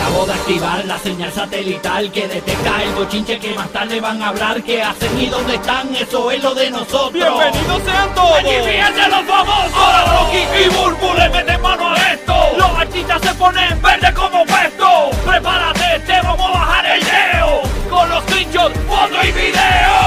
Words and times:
Acabo 0.00 0.24
de 0.24 0.32
activar 0.32 0.84
la 0.86 0.98
señal 0.98 1.30
satelital 1.30 2.10
que 2.10 2.26
detecta 2.26 2.82
el 2.82 2.94
bochinche 2.94 3.38
que 3.38 3.52
más 3.52 3.68
tarde 3.68 4.00
van 4.00 4.22
a 4.22 4.28
hablar. 4.28 4.62
¿Qué 4.62 4.82
hacen 4.82 5.20
y 5.20 5.26
dónde 5.26 5.56
están? 5.56 5.94
Eso 5.94 6.30
es 6.30 6.42
lo 6.42 6.54
de 6.54 6.70
nosotros. 6.70 7.12
¡Bienvenidos 7.12 7.82
sean 7.84 8.14
todos! 8.14 8.38
¡Aquí 8.38 8.48
fíjense 8.64 9.08
los 9.10 9.24
famosos! 9.26 9.74
Ahora 9.74 10.04
Rocky 10.06 10.38
y 10.38 10.68
Burbu 10.70 11.14
le 11.18 11.28
meten 11.28 11.60
mano 11.60 11.90
a 11.90 12.12
esto. 12.14 12.34
Los 12.56 12.70
artistas 12.78 13.20
se 13.20 13.34
ponen 13.34 13.82
verde 13.82 14.14
como 14.14 14.46
puesto. 14.46 15.10
Prepárate, 15.26 16.00
te 16.06 16.22
vamos 16.22 16.48
a 16.48 16.52
bajar 16.52 16.86
el 16.86 17.00
leo. 17.00 17.60
Con 17.90 18.08
los 18.08 18.22
screenshots, 18.24 18.80
foto 18.88 19.22
y 19.22 19.32
video. 19.32 20.00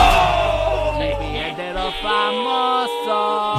de 1.56 1.74
los 1.74 1.94
famosos. 2.02 3.53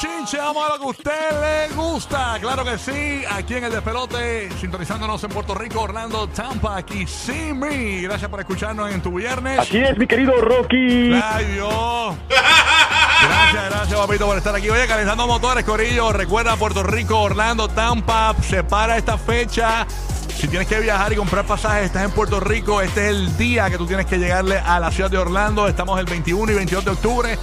Bochinche, 0.00 0.38
vamos 0.38 0.64
a 0.64 0.74
lo 0.74 0.78
que 0.78 0.84
a 0.84 0.88
usted 0.90 1.68
le 1.68 1.74
gusta. 1.74 2.36
Claro 2.40 2.64
que 2.64 2.78
sí, 2.78 3.24
aquí 3.28 3.54
en 3.54 3.64
el 3.64 3.72
despelote, 3.72 4.48
sintonizándonos 4.60 5.24
en 5.24 5.30
Puerto 5.30 5.56
Rico, 5.56 5.80
Orlando, 5.80 6.28
Tampa, 6.28 6.76
aquí 6.76 7.04
sí, 7.04 7.52
mi. 7.52 8.02
Gracias 8.02 8.30
por 8.30 8.38
escucharnos 8.38 8.92
en 8.92 9.02
tu 9.02 9.12
viernes. 9.16 9.58
Así 9.58 9.78
es, 9.78 9.98
mi 9.98 10.06
querido 10.06 10.40
Rocky. 10.40 11.12
Ay, 11.20 11.46
Dios. 11.46 12.14
Gracias, 12.28 13.70
gracias, 13.70 13.98
papito, 13.98 14.26
por 14.26 14.38
estar 14.38 14.54
aquí. 14.54 14.70
Oye, 14.70 14.86
calentando 14.86 15.26
motores, 15.26 15.64
Corillo. 15.64 16.12
Recuerda, 16.12 16.54
Puerto 16.54 16.84
Rico, 16.84 17.20
Orlando, 17.20 17.66
Tampa. 17.66 18.36
Separa 18.40 18.98
esta 18.98 19.18
fecha. 19.18 19.84
Si 20.28 20.46
tienes 20.46 20.68
que 20.68 20.78
viajar 20.78 21.12
y 21.12 21.16
comprar 21.16 21.44
pasajes, 21.44 21.86
estás 21.86 22.04
en 22.04 22.12
Puerto 22.12 22.38
Rico. 22.38 22.80
Este 22.80 23.06
es 23.06 23.16
el 23.16 23.36
día 23.36 23.68
que 23.68 23.76
tú 23.76 23.86
tienes 23.86 24.06
que 24.06 24.18
llegarle 24.18 24.60
a 24.60 24.78
la 24.78 24.92
ciudad 24.92 25.10
de 25.10 25.18
Orlando. 25.18 25.66
Estamos 25.66 25.98
el 25.98 26.06
21 26.06 26.52
y 26.52 26.54
22 26.54 26.84
de 26.84 26.90
octubre 26.92 27.38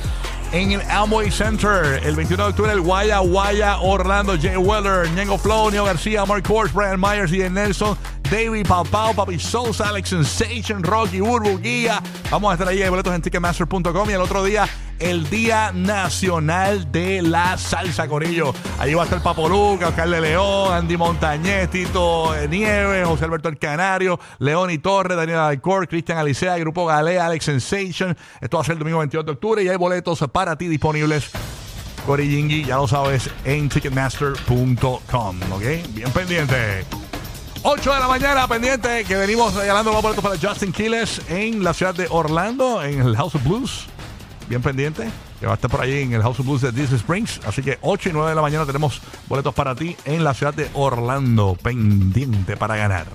en 0.52 0.72
el 0.72 0.82
Amway 0.90 1.32
Center. 1.32 2.02
El 2.04 2.16
21 2.16 2.44
de 2.44 2.50
octubre, 2.50 2.72
el 2.72 2.82
Guaya 2.82 3.20
Guaya 3.20 3.80
Orlando, 3.80 4.38
Jay 4.40 4.58
Weller, 4.58 5.10
Ñengo 5.12 5.38
Flow, 5.38 5.72
Neo 5.72 5.86
García, 5.86 6.26
Mark 6.26 6.44
Kors, 6.44 6.74
Brian 6.74 7.00
Myers 7.00 7.32
y 7.32 7.50
Nelson. 7.50 7.98
David 8.30 8.66
Pau 8.68 8.84
Pau, 8.86 9.14
Papi 9.14 9.40
Sousa, 9.40 9.90
Alex 9.90 10.10
Sensation, 10.10 10.84
Rocky, 10.84 11.20
Burbu, 11.20 11.60
Guía. 11.60 12.02
Vamos 12.32 12.50
a 12.50 12.54
estar 12.54 12.68
ahí, 12.68 12.82
hay 12.82 12.90
boletos 12.90 13.14
en 13.14 13.22
Ticketmaster.com 13.22 14.10
y 14.10 14.14
el 14.14 14.22
otro 14.22 14.44
día, 14.44 14.68
el 15.00 15.30
Día 15.30 15.72
Nacional 15.74 16.92
de 16.92 17.22
la 17.22 17.58
Salsa 17.58 18.08
Corillo. 18.08 18.54
Ahí 18.80 18.94
va 18.94 19.04
a 19.04 19.06
estar 19.06 19.22
Papo 19.22 19.50
Luca, 19.50 19.90
Oscar 19.90 20.10
de 20.10 20.22
León, 20.22 20.74
Andy 20.74 20.98
Montañez, 20.98 21.70
Tito 21.70 22.34
Nieves, 22.50 23.08
José 23.08 23.26
Alberto 23.26 23.50
El 23.50 23.58
Canario, 23.58 24.20
León 24.40 24.72
y 24.72 24.78
Torres, 24.78 25.18
Daniel 25.18 25.40
Alcor, 25.40 25.88
Cristian 25.88 26.18
Alicea, 26.18 26.58
Grupo 26.58 26.86
Galea, 26.86 27.26
Alex 27.26 27.46
Sensation. 27.46 28.16
Esto 28.42 28.58
va 28.58 28.64
a 28.64 28.66
ser 28.66 28.74
el 28.74 28.80
domingo 28.80 29.00
22 29.00 29.26
de 29.26 29.32
octubre 29.32 29.64
y 29.64 29.70
hay 29.70 29.78
boletos 29.78 30.24
para 30.32 30.58
ti 30.58 30.68
disponibles. 30.68 31.32
Corillingui, 32.06 32.66
ya 32.66 32.78
lo 32.78 32.88
sabes, 32.88 33.30
en 33.46 33.68
Ticketmaster.com, 33.68 35.40
¿ok? 35.52 35.64
Bien 35.90 36.12
pendiente. 36.12 36.86
8 37.64 37.94
de 37.94 38.00
la 38.00 38.08
mañana, 38.08 38.48
pendiente, 38.48 39.04
que 39.06 39.16
venimos 39.16 39.56
regalando 39.56 39.92
los 39.92 40.04
boletos 40.04 40.24
para 40.24 40.38
Justin 40.38 40.72
Quiles 40.72 41.20
en 41.30 41.64
la 41.64 41.74
ciudad 41.74 41.96
de 41.96 42.06
Orlando, 42.12 42.84
en 42.84 43.02
el 43.02 43.16
House 43.16 43.34
of 43.34 43.44
Blues. 43.44 43.88
Bien 44.48 44.62
pendiente, 44.62 45.10
que 45.40 45.46
va 45.46 45.54
a 45.54 45.56
estar 45.56 45.72
por 45.72 45.82
ahí 45.82 46.04
en 46.04 46.14
el 46.14 46.22
House 46.22 46.40
of 46.40 46.46
Blues 46.46 46.62
de 46.62 46.72
Disney 46.72 47.00
Springs. 47.00 47.42
Así 47.46 47.64
que 47.64 47.80
8 47.82 48.10
y 48.10 48.14
9 48.14 48.30
de 48.30 48.36
la 48.36 48.42
mañana 48.42 48.66
tenemos 48.66 49.02
boletos 49.28 49.54
para 49.54 49.74
ti 49.76 49.96
en 50.06 50.24
la 50.24 50.34
ciudad 50.34 50.54
de 50.54 50.70
Orlando, 50.74 51.58
pendiente 51.62 52.56
para 52.56 52.76
ganar. 52.76 53.08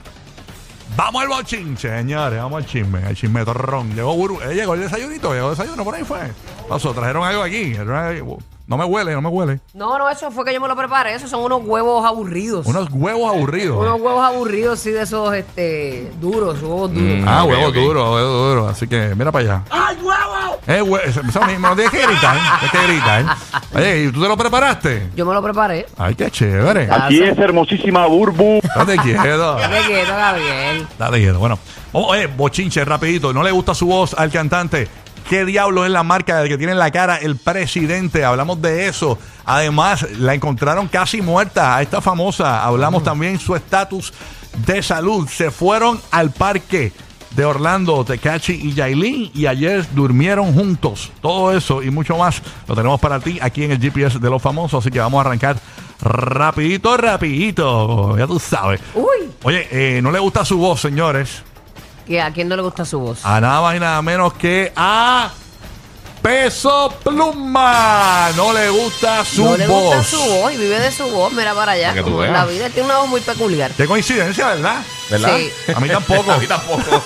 Vamos 0.96 1.22
al 1.22 1.28
bochinche, 1.28 1.88
señores, 1.88 2.38
vamos 2.40 2.58
al 2.58 2.66
chisme, 2.66 3.04
al 3.04 3.14
chisme 3.14 3.44
torrón. 3.44 3.94
Llegó 3.94 4.14
Buru, 4.16 4.40
eh, 4.42 4.54
llegó 4.54 4.74
el 4.74 4.80
desayunito, 4.80 5.32
llegó 5.32 5.50
el 5.50 5.56
desayuno, 5.56 5.84
por 5.84 5.94
ahí 5.94 6.04
fue. 6.04 6.32
Pasó, 6.68 6.92
trajeron 6.92 7.24
algo 7.24 7.42
aquí. 7.42 7.74
No 8.66 8.76
me 8.76 8.84
huele, 8.84 9.12
no 9.14 9.20
me 9.20 9.28
huele. 9.28 9.60
No, 9.74 9.98
no, 9.98 10.08
eso 10.08 10.30
fue 10.30 10.44
que 10.44 10.54
yo 10.54 10.60
me 10.60 10.68
lo 10.68 10.76
preparé. 10.76 11.14
Esos 11.14 11.30
son 11.30 11.42
unos 11.42 11.62
huevos 11.64 12.04
aburridos. 12.04 12.66
Unos 12.66 12.88
huevos 12.92 13.34
aburridos. 13.34 13.76
Unos 13.78 14.00
huevos 14.00 14.24
aburridos, 14.24 14.78
sí, 14.78 14.90
de 14.90 15.02
esos 15.02 15.34
este, 15.34 16.12
duros, 16.20 16.62
huevos 16.62 16.92
duros. 16.92 17.24
Ah, 17.26 17.44
huevos 17.44 17.74
duros, 17.74 18.14
huevos 18.14 18.48
duros. 18.48 18.70
Así 18.70 18.86
que 18.86 19.14
mira 19.16 19.32
para 19.32 19.44
allá. 19.44 19.64
Eh, 20.70 20.84
eso, 21.04 21.22
mismo, 21.46 21.68
no 21.68 21.74
tienes 21.74 21.90
que 21.90 22.06
gritar, 22.06 22.36
tienes 22.60 22.70
que 22.70 22.92
gritar. 22.92 23.36
Oye, 23.74 24.04
¿y 24.04 24.12
tú 24.12 24.22
te 24.22 24.28
lo 24.28 24.36
preparaste? 24.36 25.08
Yo 25.16 25.26
me 25.26 25.34
lo 25.34 25.42
preparé. 25.42 25.86
Ay, 25.98 26.14
qué 26.14 26.30
chévere. 26.30 26.88
Aquí 26.88 27.20
es 27.20 27.36
hermosísima 27.36 28.06
Burbu. 28.06 28.60
Date 28.76 28.96
quieto. 28.98 29.58
Me 29.70 29.82
quedo, 29.88 30.16
Gabriel. 30.16 30.86
Date 30.96 31.18
quieto. 31.18 31.40
Bueno, 31.40 31.58
vamos, 31.92 32.10
oye, 32.12 32.28
bochinche, 32.28 32.84
rapidito. 32.84 33.32
¿No 33.32 33.42
le 33.42 33.50
gusta 33.50 33.74
su 33.74 33.86
voz 33.86 34.14
al 34.14 34.30
cantante? 34.30 34.86
¿Qué 35.28 35.44
diablo 35.44 35.84
es 35.84 35.90
la 35.90 36.04
marca 36.04 36.44
que 36.44 36.56
tiene 36.56 36.72
en 36.72 36.78
la 36.78 36.92
cara 36.92 37.16
el 37.16 37.34
presidente? 37.34 38.24
Hablamos 38.24 38.62
de 38.62 38.86
eso. 38.86 39.18
Además, 39.44 40.06
la 40.18 40.34
encontraron 40.34 40.86
casi 40.86 41.20
muerta 41.20 41.76
a 41.76 41.82
esta 41.82 42.00
famosa. 42.00 42.64
Hablamos 42.64 43.02
también 43.02 43.40
su 43.40 43.56
estatus 43.56 44.12
de 44.66 44.84
salud. 44.84 45.28
Se 45.28 45.50
fueron 45.50 46.00
al 46.12 46.30
parque 46.30 46.92
de 47.30 47.44
Orlando, 47.44 48.04
Tecachi 48.04 48.52
y 48.52 48.74
Yailin 48.74 49.30
y 49.34 49.46
ayer 49.46 49.86
durmieron 49.94 50.52
juntos. 50.52 51.10
Todo 51.22 51.56
eso 51.56 51.82
y 51.82 51.90
mucho 51.90 52.16
más 52.16 52.42
lo 52.66 52.74
tenemos 52.74 53.00
para 53.00 53.20
ti 53.20 53.38
aquí 53.40 53.64
en 53.64 53.72
el 53.72 53.80
GPS 53.80 54.18
de 54.18 54.30
los 54.30 54.42
famosos. 54.42 54.82
Así 54.84 54.90
que 54.90 54.98
vamos 54.98 55.18
a 55.18 55.28
arrancar 55.28 55.56
rapidito, 56.00 56.96
rapidito. 56.96 58.16
Ya 58.18 58.26
tú 58.26 58.38
sabes. 58.38 58.80
Uy, 58.94 59.30
Oye, 59.42 59.68
eh, 59.70 60.02
no 60.02 60.10
le 60.10 60.18
gusta 60.18 60.44
su 60.44 60.58
voz, 60.58 60.80
señores. 60.80 61.42
que 62.06 62.20
a 62.20 62.32
quién 62.32 62.48
no 62.48 62.56
le 62.56 62.62
gusta 62.62 62.84
su 62.84 62.98
voz. 62.98 63.24
A 63.24 63.40
nada 63.40 63.60
más 63.60 63.76
y 63.76 63.80
nada 63.80 64.02
menos 64.02 64.32
que 64.34 64.72
a 64.74 65.30
Peso 66.22 66.92
Pluma. 67.02 68.28
No 68.36 68.52
le 68.52 68.68
gusta 68.68 69.24
su 69.24 69.44
no 69.44 69.56
le 69.56 69.66
voz. 69.66 69.96
gusta 69.96 70.04
su 70.04 70.18
voz 70.22 70.52
y 70.52 70.56
vive 70.58 70.78
de 70.78 70.92
su 70.92 71.08
voz, 71.10 71.32
mira 71.32 71.54
para 71.54 71.72
allá. 71.72 71.88
Para 71.88 72.02
que 72.02 72.10
tú 72.10 72.18
veas. 72.18 72.32
La 72.32 72.44
vida 72.44 72.68
tiene 72.68 72.88
una 72.88 72.98
voz 72.98 73.08
muy 73.08 73.20
peculiar. 73.22 73.70
Qué 73.72 73.86
coincidencia, 73.86 74.48
¿verdad? 74.48 74.82
¿Verdad? 75.10 75.36
Sí. 75.36 75.72
A 75.74 75.80
mí 75.80 75.88
tampoco. 75.88 76.30
A 76.32 76.36
mí 76.38 76.46
tampoco. 76.46 77.02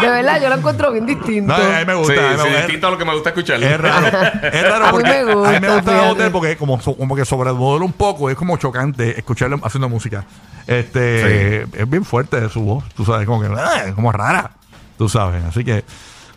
De 0.00 0.08
verdad, 0.10 0.40
yo 0.42 0.48
lo 0.50 0.54
encuentro 0.56 0.92
bien 0.92 1.06
distinto. 1.06 1.56
No, 1.56 1.62
a 1.62 1.78
mí 1.78 1.84
me 1.86 1.94
gusta. 1.94 2.12
sí, 2.14 2.18
a 2.18 2.22
mí 2.22 2.28
me 2.28 2.36
sí, 2.36 2.42
gusta. 2.48 2.58
distinto 2.58 2.86
a 2.86 2.90
lo 2.90 2.98
que 2.98 3.04
me 3.04 3.12
gusta 3.14 3.28
escuchar. 3.30 3.62
Es 3.62 3.80
raro. 3.80 4.06
Es 4.52 4.62
raro 4.62 4.84
A 4.86 4.92
mí 4.92 4.92
porque 4.92 5.08
me 5.24 5.34
gusta, 5.34 5.48
a 5.48 5.52
mí 5.52 5.60
me 5.60 5.74
gusta 5.74 5.92
la 5.92 6.02
voz 6.08 6.18
de 6.18 6.24
él 6.26 6.32
porque 6.32 6.56
como, 6.56 6.80
so- 6.80 6.96
como 6.96 7.16
que 7.16 7.24
sobrevuela 7.24 7.84
un 7.84 7.92
poco. 7.92 8.30
Es 8.30 8.36
como 8.36 8.56
chocante 8.58 9.18
escucharlo 9.18 9.58
haciendo 9.64 9.88
música. 9.88 10.24
Este 10.66 11.62
es 11.62 11.88
bien 11.90 12.04
fuerte 12.04 12.48
su 12.50 12.60
voz. 12.60 12.84
Tú 12.94 13.04
sabes, 13.04 13.26
como 13.26 13.40
que 13.40 13.48
ah, 13.58 13.86
como 13.94 14.12
rara. 14.12 14.50
Tú 14.98 15.08
sabes. 15.08 15.42
Así 15.44 15.64
que 15.64 15.84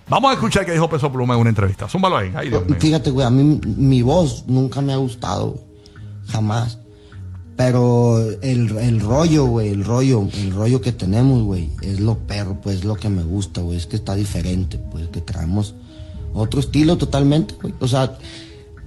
vamos 0.07 0.31
a 0.31 0.33
escuchar 0.33 0.66
qué 0.66 0.71
dijo 0.73 0.89
Peso 0.89 1.11
Pluma 1.11 1.35
en 1.35 1.41
una 1.41 1.49
entrevista. 1.49 1.88
Zúmbalo 1.88 2.17
ahí. 2.17 2.31
Ay, 2.35 2.49
Dios 2.49 2.66
mío. 2.66 2.77
Fíjate, 2.79 3.11
güey, 3.11 3.25
a 3.25 3.29
mí 3.29 3.59
mi 3.66 4.01
voz 4.01 4.45
nunca 4.47 4.81
me 4.81 4.93
ha 4.93 4.97
gustado, 4.97 5.59
jamás. 6.27 6.79
Pero 7.55 8.19
el, 8.41 8.77
el 8.77 8.99
rollo, 8.99 9.45
güey, 9.45 9.69
el 9.69 9.85
rollo, 9.85 10.27
el 10.38 10.51
rollo 10.51 10.81
que 10.81 10.91
tenemos, 10.91 11.41
güey, 11.43 11.69
es 11.81 12.01
lo 12.01 12.17
perro, 12.17 12.59
pues, 12.61 12.79
es 12.79 12.83
lo 12.83 12.95
que 12.95 13.07
me 13.07 13.23
gusta, 13.23 13.61
güey, 13.61 13.77
es 13.77 13.85
que 13.88 13.95
está 13.95 14.13
diferente, 14.13 14.77
pues, 14.77 15.07
que 15.07 15.21
traemos 15.21 15.73
otro 16.33 16.59
estilo 16.59 16.97
totalmente, 16.97 17.55
güey. 17.61 17.73
O 17.79 17.87
sea, 17.87 18.17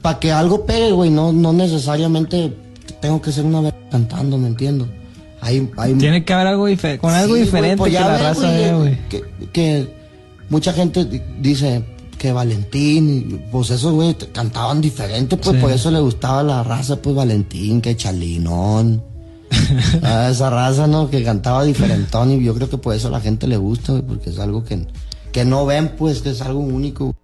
para 0.02 0.18
que 0.18 0.32
algo 0.32 0.66
pegue, 0.66 0.92
güey, 0.92 1.08
no, 1.08 1.32
no 1.32 1.54
necesariamente 1.54 2.54
tengo 3.00 3.22
que 3.22 3.32
ser 3.32 3.46
una 3.46 3.62
vez 3.62 3.74
cantando, 3.90 4.36
¿me 4.36 4.48
entiendo? 4.48 4.86
Hay, 5.40 5.70
hay, 5.78 5.94
Tiene 5.94 6.24
que 6.24 6.32
haber 6.34 6.48
algo 6.48 6.66
diferente, 6.66 7.00
con 7.00 7.14
algo 7.14 7.26
Sí, 7.26 7.30
güey, 7.30 7.44
diferente 7.44 7.76
pues 7.78 7.90
que 7.90 7.94
ya 7.94 8.06
la 8.06 8.12
ves, 8.12 8.22
raza 8.22 8.40
güey, 8.40 8.58
ve, 8.58 8.72
güey. 8.74 9.08
Que, 9.08 9.24
que 9.52 9.97
mucha 10.48 10.72
gente 10.72 11.04
di- 11.04 11.22
dice 11.40 11.84
que 12.18 12.32
Valentín, 12.32 13.44
pues 13.52 13.70
esos 13.70 13.92
güey 13.92 14.16
cantaban 14.32 14.80
diferente, 14.80 15.36
pues 15.36 15.56
Sí. 15.56 15.62
por 15.62 15.70
eso 15.70 15.90
le 15.90 16.00
gustaba 16.00 16.42
la 16.42 16.62
raza, 16.64 16.96
pues 16.96 17.14
Valentín, 17.14 17.80
que 17.80 17.96
Chalinón. 17.96 19.02
a 20.02 20.28
esa 20.30 20.50
raza, 20.50 20.86
¿no? 20.86 21.08
Que 21.10 21.22
cantaba 21.24 21.64
diferentón 21.64 22.32
y 22.32 22.44
yo 22.44 22.54
creo 22.54 22.68
que 22.68 22.76
por 22.78 22.94
eso 22.94 23.08
a 23.08 23.10
la 23.12 23.20
gente 23.20 23.46
le 23.46 23.56
gusta, 23.56 23.92
güey, 23.92 24.02
porque 24.02 24.30
es 24.30 24.38
algo 24.38 24.64
que, 24.64 24.86
que 25.32 25.44
no 25.44 25.64
ven, 25.64 25.94
pues, 25.96 26.20
que 26.20 26.30
es 26.30 26.40
algo 26.42 26.58
único. 26.60 27.14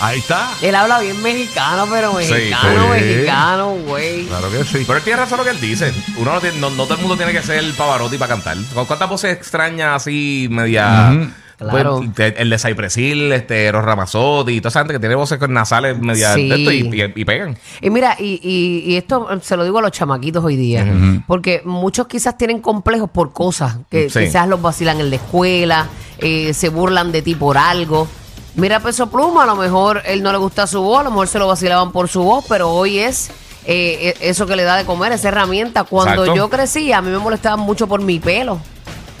Ahí 0.00 0.18
está. 0.18 0.50
Él 0.62 0.74
habla 0.74 0.98
bien 1.00 1.20
mexicano, 1.22 1.86
pero 1.90 2.14
mexicano, 2.14 2.94
sí. 2.94 3.00
mexicano, 3.00 3.76
güey. 3.86 4.24
Claro 4.26 4.50
que 4.50 4.64
sí. 4.64 4.78
Pero 4.86 4.96
él 4.96 5.04
tiene 5.04 5.20
razón 5.20 5.38
lo 5.38 5.44
que 5.44 5.50
él 5.50 5.60
dice. 5.60 5.92
Uno 6.18 6.32
no, 6.34 6.40
tiene- 6.40 6.58
no, 6.58 6.70
no 6.70 6.84
todo 6.84 6.94
el 6.94 7.00
mundo 7.00 7.16
tiene 7.16 7.32
que 7.32 7.42
ser 7.42 7.62
Pavarotti 7.74 8.16
para 8.16 8.34
cantar. 8.34 8.56
¿Cu- 8.74 8.86
¿Cuántas 8.86 9.08
voces 9.10 9.36
extrañas 9.36 9.96
así, 10.02 10.48
media. 10.50 11.32
Claro. 11.60 12.00
El 12.16 12.50
de 12.50 12.58
Cypress 12.58 12.96
Hill, 12.96 13.30
este, 13.32 13.66
Eros 13.66 13.84
Ramazzotti 13.84 14.52
y 14.52 14.60
toda 14.60 14.70
esa 14.70 14.80
gente 14.80 14.94
que 14.94 14.98
tiene 15.00 15.14
voces 15.14 15.38
con 15.38 15.52
nasales 15.52 15.98
media 15.98 16.34
Sí. 16.34 16.48
de 16.48 16.54
esto 16.56 16.72
y, 16.72 17.02
y- 17.02 17.12
y 17.20 17.24
pegan. 17.24 17.58
Y 17.82 17.90
mira, 17.90 18.16
y, 18.18 18.40
y- 18.42 18.90
y 18.92 18.96
esto 18.96 19.28
se 19.42 19.56
lo 19.56 19.64
digo 19.64 19.78
a 19.78 19.82
los 19.82 19.92
chamaquitos 19.92 20.42
hoy 20.44 20.56
día, 20.56 20.86
porque 21.26 21.60
muchos 21.64 22.06
quizás 22.06 22.38
tienen 22.38 22.60
complejos 22.60 23.10
por 23.10 23.32
cosas, 23.32 23.76
que 23.90 24.08
Sí. 24.08 24.20
quizás 24.20 24.48
los 24.48 24.60
vacilan 24.62 25.00
en 25.00 25.10
la 25.10 25.16
escuela, 25.16 25.86
eh, 26.18 26.54
se 26.54 26.68
burlan 26.70 27.12
de 27.12 27.22
ti 27.22 27.34
por 27.34 27.58
algo. 27.58 28.08
Mira 28.56 28.80
Peso 28.80 29.08
Pluma, 29.10 29.44
a 29.44 29.46
lo 29.46 29.56
mejor 29.56 30.02
él 30.06 30.22
no 30.22 30.32
le 30.32 30.38
gusta 30.38 30.66
su 30.66 30.82
voz, 30.82 31.00
a 31.00 31.04
lo 31.04 31.10
mejor 31.10 31.28
se 31.28 31.38
lo 31.38 31.46
vacilaban 31.46 31.92
por 31.92 32.08
su 32.08 32.22
voz, 32.22 32.44
pero 32.48 32.70
hoy 32.70 32.98
es 32.98 33.30
eh, 33.66 34.14
e- 34.20 34.28
eso 34.30 34.46
que 34.46 34.56
le 34.56 34.62
da 34.64 34.76
de 34.76 34.84
comer, 34.86 35.12
esa 35.12 35.28
herramienta. 35.28 35.84
Cuando 35.84 36.22
Exacto. 36.22 36.34
yo 36.34 36.48
crecí, 36.48 36.92
a 36.92 37.02
mí 37.02 37.10
me 37.10 37.18
molestaba 37.18 37.56
mucho 37.58 37.86
por 37.86 38.00
mi 38.00 38.18
pelo, 38.18 38.58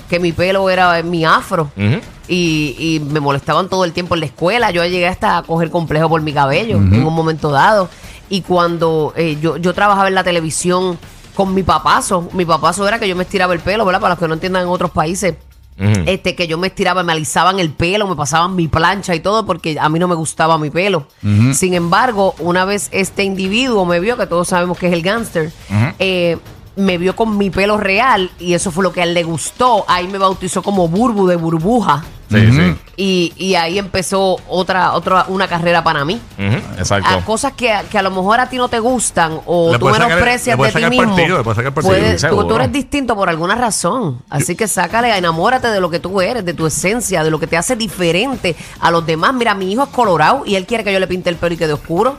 que 0.08 0.18
mi 0.18 0.32
pelo 0.32 0.68
era 0.70 1.02
mi 1.02 1.24
afro. 1.26 1.70
Ujú. 1.76 2.00
Y, 2.32 2.76
y 2.78 3.00
me 3.00 3.18
molestaban 3.18 3.68
todo 3.68 3.84
el 3.84 3.92
tiempo 3.92 4.14
en 4.14 4.20
la 4.20 4.26
escuela. 4.26 4.70
Yo 4.70 4.84
llegué 4.84 5.08
hasta 5.08 5.38
a 5.38 5.42
coger 5.42 5.68
complejo 5.68 6.08
por 6.08 6.22
mi 6.22 6.32
cabello 6.32 6.76
en 6.76 7.04
un 7.04 7.12
momento 7.12 7.50
dado. 7.50 7.88
Y 8.28 8.42
cuando 8.42 9.12
eh, 9.16 9.36
yo, 9.42 9.56
yo 9.56 9.74
trabajaba 9.74 10.06
en 10.06 10.14
la 10.14 10.22
televisión 10.22 10.96
con 11.34 11.52
mi 11.54 11.64
papazo. 11.64 12.28
Mi 12.32 12.44
papazo 12.44 12.86
era 12.86 13.00
que 13.00 13.08
yo 13.08 13.16
me 13.16 13.24
estiraba 13.24 13.52
el 13.52 13.58
pelo, 13.58 13.84
¿verdad? 13.84 14.00
Para 14.00 14.14
los 14.14 14.20
que 14.20 14.28
no 14.28 14.34
entiendan 14.34 14.62
en 14.62 14.68
otros 14.68 14.92
países. 14.92 15.34
Este, 15.76 16.36
que 16.36 16.46
yo 16.46 16.58
me 16.58 16.66
estiraba, 16.66 17.02
me 17.02 17.12
alisaban 17.12 17.58
el 17.58 17.70
pelo, 17.70 18.06
me 18.06 18.14
pasaban 18.14 18.54
mi 18.54 18.68
plancha 18.68 19.14
y 19.14 19.20
todo, 19.20 19.46
porque 19.46 19.78
a 19.80 19.88
mí 19.88 19.98
no 19.98 20.08
me 20.08 20.14
gustaba 20.14 20.58
mi 20.58 20.68
pelo. 20.68 21.06
Sin 21.54 21.72
embargo, 21.72 22.34
una 22.38 22.66
vez 22.66 22.90
este 22.92 23.24
individuo 23.24 23.86
me 23.86 23.98
vio, 23.98 24.18
que 24.18 24.26
todos 24.26 24.48
sabemos 24.48 24.76
que 24.76 24.88
es 24.88 24.92
el 24.92 25.00
gángster, 25.00 25.50
eh, 25.98 26.36
me 26.76 26.98
vio 26.98 27.14
con 27.16 27.36
mi 27.36 27.50
pelo 27.50 27.76
real 27.76 28.30
y 28.38 28.54
eso 28.54 28.70
fue 28.70 28.82
lo 28.84 28.92
que 28.92 29.00
a 29.00 29.04
él 29.04 29.14
le 29.14 29.22
gustó. 29.24 29.84
Ahí 29.88 30.06
me 30.08 30.18
bautizó 30.18 30.62
como 30.62 30.88
Burbu 30.88 31.26
de 31.26 31.36
burbuja. 31.36 32.04
Sí, 32.30 32.52
sí. 32.52 32.76
Y, 32.96 33.32
y 33.36 33.54
ahí 33.56 33.76
empezó 33.76 34.36
otra, 34.48 34.92
otra, 34.92 35.24
una 35.26 35.48
carrera 35.48 35.82
para 35.82 36.04
mí. 36.04 36.20
Ujú, 36.38 36.56
Exacto. 36.78 37.08
A 37.08 37.24
cosas 37.24 37.54
que, 37.54 37.74
que 37.90 37.98
a 37.98 38.02
lo 38.02 38.10
mejor 38.12 38.38
a 38.38 38.48
ti 38.48 38.56
no 38.56 38.68
te 38.68 38.78
gustan 38.78 39.40
o 39.46 39.72
Le 39.72 39.78
tú 39.80 39.86
puedes 39.86 39.96
sacar- 39.96 40.10
le 40.10 40.14
menosprecias 40.14 40.56
de 40.56 40.64
ti 40.64 40.72
sacar 40.72 40.90
mismo. 40.90 41.06
partido, 41.16 41.38
le 41.38 41.42
puedes 41.42 41.56
sacar 41.56 41.74
partido. 41.74 41.92
puedes- 41.96 42.14
tú, 42.22 42.28
Seguro. 42.28 42.46
tú 42.46 42.54
eres 42.54 42.70
distinto 42.72 43.16
por 43.16 43.28
alguna 43.28 43.56
razón. 43.56 44.22
Así 44.30 44.54
que 44.54 44.68
sácale, 44.68 45.16
enamórate 45.18 45.66
de 45.68 45.80
lo 45.80 45.90
que 45.90 45.98
tú 45.98 46.20
eres, 46.20 46.44
de 46.44 46.54
tu 46.54 46.66
esencia, 46.66 47.24
de 47.24 47.32
lo 47.32 47.40
que 47.40 47.48
te 47.48 47.56
hace 47.56 47.74
diferente 47.74 48.54
a 48.78 48.92
los 48.92 49.04
demás. 49.04 49.34
Mira, 49.34 49.54
mi 49.56 49.72
hijo 49.72 49.82
es 49.82 49.88
colorado 49.88 50.44
y 50.46 50.54
él 50.54 50.66
quiere 50.66 50.84
que 50.84 50.92
yo 50.92 51.00
le 51.00 51.08
pinte 51.08 51.30
el 51.30 51.36
pelo 51.36 51.54
y 51.54 51.58
quede 51.58 51.72
oscuro. 51.72 52.16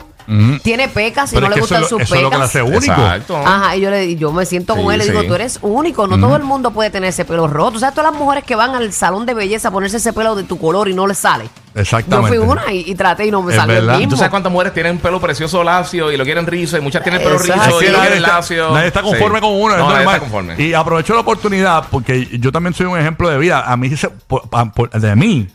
Tiene 0.64 0.88
pecas 0.90 1.32
y 1.32 1.36
Pero 1.36 1.48
no 1.50 1.56
le 1.56 1.62
gustan 1.62 1.84
sus 1.86 2.02
eso 2.02 2.16
es 2.16 2.22
lo 2.22 2.30
que 2.30 2.36
le 2.38 2.44
pecas. 2.44 2.50
hace 2.50 2.62
único. 2.62 2.92
Exacto. 2.94 3.38
Ajá, 3.38 3.76
y 3.76 3.82
yo, 3.82 3.90
le, 3.90 4.16
yo 4.16 4.32
me 4.32 4.46
siento 4.46 4.76
con 4.76 4.86
Sí, 4.88 4.90
él 4.94 4.96
y 4.96 4.98
le 5.00 5.06
digo, 5.12 5.22
sí. 5.22 5.28
tú 5.28 5.36
eres 5.36 5.60
único, 5.62 6.08
no 6.08 6.18
todo 6.20 6.36
el 6.36 6.44
mundo 6.44 6.72
puede 6.72 6.90
tener 6.90 7.10
ese 7.10 7.26
pelo 7.26 7.48
roto. 7.48 7.78
O 7.78 7.80
sea, 7.80 7.92
todas 7.92 8.12
las 8.12 8.20
mujeres 8.20 8.44
que 8.44 8.56
van 8.56 8.76
al 8.76 8.92
salón 8.94 9.26
de 9.26 9.34
belleza 9.34 9.70
a 9.70 9.72
ponerse 9.72 9.98
ese 9.98 10.14
pelo 10.14 10.36
de 10.36 10.44
tu 10.44 10.58
color 10.58 10.88
y 10.90 10.94
no 10.94 11.08
les 11.08 11.18
sale. 11.18 11.46
Exactamente. 11.74 12.36
Yo 12.36 12.44
fui 12.44 12.52
una 12.52 12.74
y, 12.74 12.92
y 12.92 12.96
traté 12.96 13.26
y 13.26 13.32
no 13.32 13.42
me 13.42 13.54
Es 13.54 13.58
salió 13.60 13.76
verdad. 13.76 13.96
el 13.96 14.02
¿Y 14.02 14.04
mismo. 14.06 14.12
tú 14.12 14.18
sabes 14.18 14.30
cuántas 14.30 14.52
mujeres 14.52 14.74
tienen 14.74 14.98
pelo 14.98 15.22
precioso 15.22 15.64
lacio 15.64 16.12
y 16.12 16.18
lo 16.18 16.24
quieren 16.26 16.46
rizo? 16.46 16.78
Y 16.78 16.82
muchas 16.82 17.02
tienen 17.02 17.22
pelo 17.22 17.36
es 17.36 17.42
rizo 17.44 17.54
y 17.56 17.60
Sí, 17.60 17.92
lo 17.92 17.98
nadie, 17.98 18.00
quieren 18.10 18.18
está, 18.18 18.36
lacio. 18.36 18.72
nadie 18.74 18.88
está 18.88 19.02
conforme 19.02 19.40
Sí. 19.40 19.42
con 19.42 19.52
uno, 19.54 19.74
es 19.74 19.80
No, 19.80 19.86
nadie 19.86 19.96
normal. 20.00 20.16
está 20.16 20.20
conforme. 20.20 20.56
Y 20.62 20.74
aprovecho 20.74 21.14
la 21.14 21.22
oportunidad 21.22 21.86
porque 21.90 22.28
yo 22.40 22.52
también 22.52 22.74
soy 22.74 22.88
un 22.88 22.98
ejemplo 23.00 23.30
de 23.30 23.38
vida. 23.38 23.64
A 23.66 23.78
mí, 23.78 23.96
se, 23.96 24.10
por- 24.10 24.50
de 24.90 25.16
mí, 25.16 25.48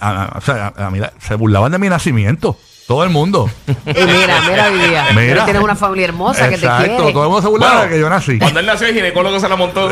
a, 0.00 0.24
a- 0.24 0.38
o 0.38 0.40
sea, 0.40 0.72
a- 0.76 0.86
a 0.86 0.90
mí 0.90 0.98
la- 0.98 1.12
se 1.20 1.36
burlaban 1.36 1.70
de 1.70 1.78
mi 1.78 1.88
nacimiento. 1.88 2.56
Todo 2.86 3.04
el 3.04 3.10
mundo. 3.10 3.48
Y 3.66 3.72
mira, 4.04 4.40
mira 4.48 4.66
hoy 4.70 4.78
día. 4.78 5.06
Mira. 5.14 5.44
Tienes 5.44 5.62
una 5.62 5.76
familia 5.76 6.06
hermosa 6.08 6.44
que 6.48 6.58
te 6.58 6.66
Exacto, 6.66 6.84
quiere. 6.96 7.12
todo 7.12 7.22
el 7.22 7.28
mundo 7.28 7.40
se 7.42 7.48
burlaba 7.48 7.72
Bueno, 7.74 7.88
de 7.88 7.94
que 7.94 8.00
yo 8.00 8.10
nací. 8.10 8.38
Cuando 8.38 8.60
él 8.60 8.66
nació, 8.66 8.88
el 8.88 8.94
ginecólogo 8.94 9.40
se 9.40 9.48
la 9.48 9.56
montó. 9.56 9.88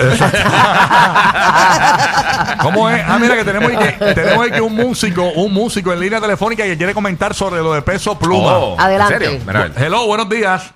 ¿Cómo 2.62 2.90
es? 2.90 3.02
Ah, 3.06 3.18
mira 3.18 3.36
que 3.36 3.44
tenemos 3.44 3.72
aquí, 3.72 3.94
tenemos 4.14 4.46
aquí 4.46 4.60
un 4.60 4.74
músico, 4.74 5.22
un 5.22 5.52
músico 5.52 5.92
en 5.92 6.00
línea 6.00 6.20
telefónica 6.20 6.64
que 6.64 6.76
quiere 6.76 6.92
comentar 6.92 7.32
sobre 7.34 7.62
lo 7.62 7.72
de 7.72 7.80
peso 7.82 8.18
pluma. 8.18 8.58
Oh, 8.58 8.76
Adelante. 8.78 9.14
¿En 9.14 9.20
serio? 9.20 9.40
Mira, 9.46 9.60
a 9.60 9.62
ver. 9.68 9.72
Hello, 9.82 10.06
buenos 10.06 10.28
días. 10.28 10.72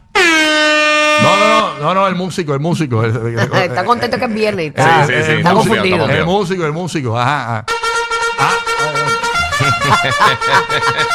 No, 1.22 1.36
no, 1.36 1.46
no, 1.46 1.78
no, 1.80 1.94
no, 1.94 2.06
el 2.06 2.14
músico, 2.14 2.54
el 2.54 2.60
músico. 2.60 3.04
El- 3.04 3.16
el- 3.38 3.38
está 3.54 3.84
contento 3.84 4.18
que 4.18 4.24
es 4.24 4.34
viernes. 4.34 4.66
Está, 4.68 5.06
Sí, 5.06 5.12
sí, 5.12 5.18
sí, 5.18 5.20
está 5.32 5.32
está 5.38 5.52
confundido. 5.52 6.08
El 6.08 6.24
músico, 6.24 6.64
el 6.64 6.72
músico, 6.72 7.18
ajá. 7.18 7.64
ajá. 8.38 8.54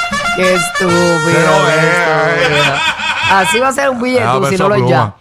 Qué 0.39 0.53
estúpido. 0.53 1.19
Pero, 1.25 1.51
qué 1.67 2.59
eh. 2.59 2.73
Así 3.31 3.59
va 3.59 3.67
a 3.67 3.73
ser 3.73 3.89
un 3.89 4.01
billete 4.01 4.23
Ah, 4.25 4.39
si 4.49 4.55
no 4.55 4.69
lo 4.69 4.75
pluma. 4.75 4.89
ya. 4.89 5.13